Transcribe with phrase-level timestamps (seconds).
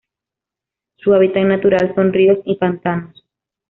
[0.97, 3.23] Su hábitat natural son ríos y pantanos.